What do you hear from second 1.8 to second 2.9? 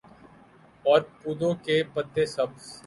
پتے سبز